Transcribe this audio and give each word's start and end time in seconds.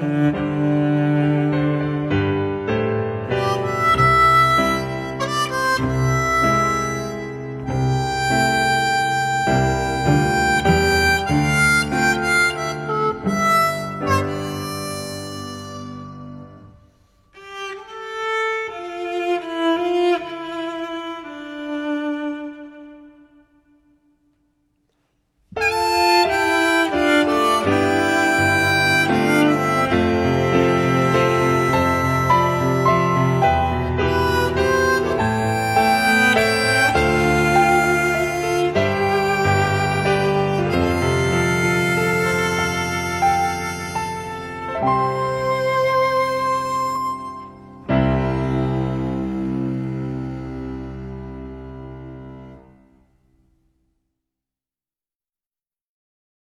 mm 0.00 0.34
you. 0.34 0.39